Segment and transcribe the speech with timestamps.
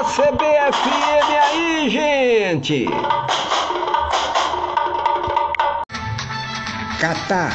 [0.00, 2.86] da CBFM aí, gente!
[6.98, 7.52] Qatar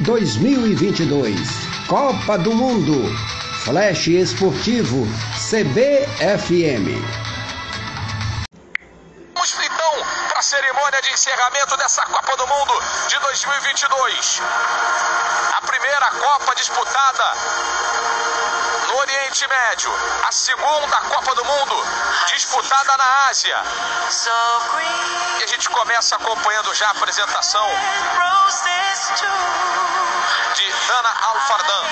[0.00, 1.38] 2022
[1.86, 2.94] Copa do Mundo
[3.64, 6.98] Flash Esportivo CBFM.
[9.34, 9.92] Vamos então
[10.28, 12.74] para a cerimônia de encerramento dessa Copa do Mundo
[13.08, 14.42] de 2022.
[15.56, 17.24] A primeira Copa disputada
[19.34, 19.92] Oriente Médio.
[20.22, 21.74] A segunda Copa do Mundo
[22.28, 23.60] disputada na Ásia.
[25.40, 27.66] E a gente começa acompanhando já a apresentação
[30.54, 31.84] de Dana Alfardan.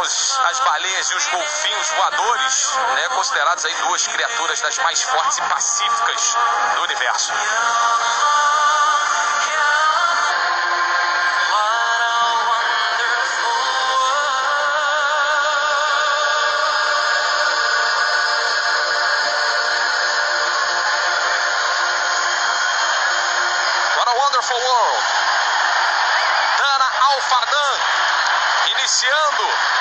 [0.00, 5.36] Temos as baleias e os golfinhos voadores, né, considerados aí duas criaturas das mais fortes
[5.36, 6.36] e pacíficas
[6.74, 7.32] do universo.
[24.50, 25.04] World.
[26.58, 27.78] Dana Alfardan
[28.72, 29.79] iniciando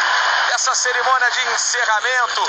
[0.59, 2.43] essa cerimônia de encerramento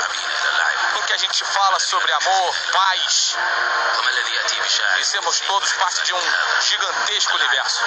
[0.99, 3.37] em que a gente fala sobre amor, paz.
[4.99, 6.21] E somos todos parte de um
[6.61, 7.85] gigantesco universo.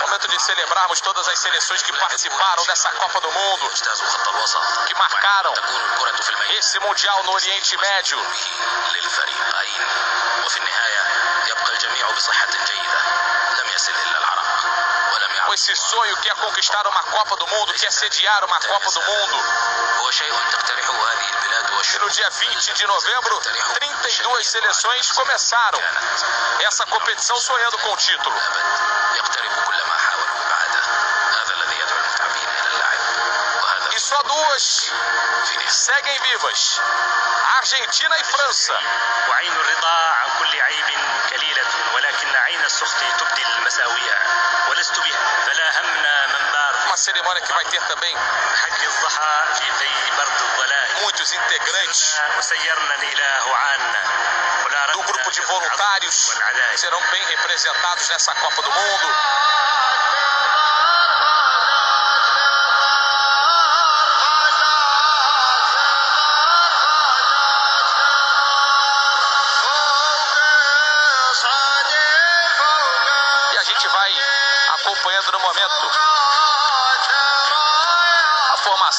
[0.00, 3.72] Momento de celebrarmos todas as seleções que participaram dessa Copa do Mundo,
[4.86, 5.54] que marcaram
[6.50, 8.18] esse Mundial no Oriente Médio.
[15.72, 19.02] esse sonho que é conquistar uma Copa do Mundo, que é sediar uma Copa do
[19.02, 19.44] Mundo.
[21.94, 23.40] E no dia 20 de novembro,
[23.74, 25.78] 32 seleções começaram
[26.60, 28.36] essa competição sonhando com o título.
[33.90, 34.92] E só duas
[35.68, 36.80] seguem vivas:
[37.58, 38.74] Argentina e França.
[47.38, 48.14] semana que vai ter também
[51.02, 52.20] muitos integrantes
[54.92, 56.32] do grupo de voluntários
[56.76, 59.14] serão bem representados nessa Copa do Mundo.
[73.52, 74.12] E a gente vai
[74.74, 76.07] acompanhando no momento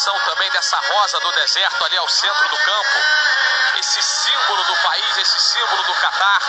[0.05, 2.99] também dessa rosa do deserto ali ao centro do campo.
[3.77, 6.39] Esse símbolo do país, esse símbolo do Catar.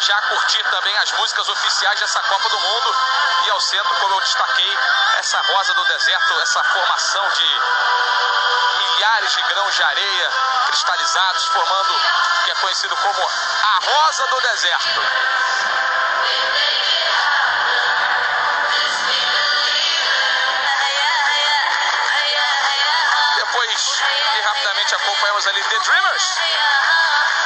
[0.00, 2.96] Já a curtir também as músicas oficiais dessa Copa do Mundo.
[3.46, 4.78] E ao centro, como eu destaquei,
[5.18, 7.60] essa rosa do deserto, essa formação de
[8.78, 10.30] milhares de grãos de areia
[10.66, 15.00] cristalizados, formando o que é conhecido como a rosa do deserto.
[23.36, 24.02] Depois,
[24.34, 26.38] e rapidamente acompanhamos ali The Dreamers.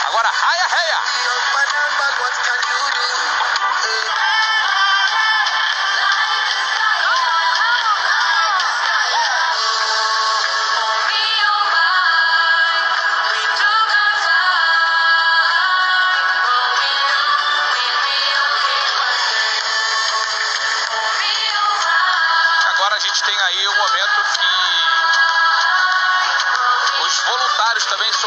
[0.07, 1.01] Agora, Raya Raya.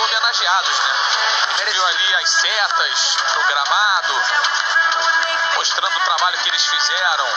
[0.04, 0.94] Homenageados, né?
[1.72, 4.22] Viu ali as setas no gramado,
[5.56, 7.28] mostrando o trabalho que eles fizeram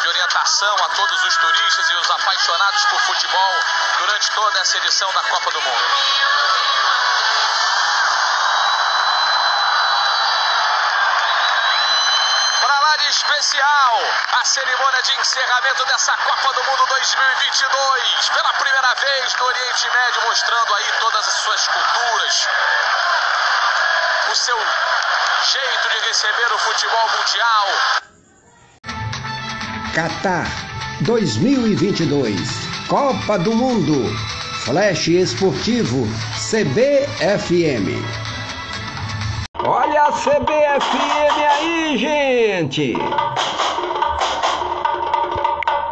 [0.00, 3.54] de orientação a todos os turistas e os apaixonados por futebol
[3.98, 5.84] durante toda essa edição da Copa do Mundo.
[13.10, 13.98] Especial,
[14.38, 17.39] a cerimônia de encerramento dessa Copa do Mundo 2022.
[17.50, 22.48] Pela primeira vez no Oriente Médio, mostrando aí todas as suas culturas,
[24.30, 27.66] o seu jeito de receber o futebol mundial.
[29.92, 30.46] Qatar
[31.00, 34.16] 2022 Copa do Mundo
[34.64, 36.06] Flash Esportivo
[36.36, 38.00] CBFM.
[39.58, 42.94] Olha a CBFM aí, gente!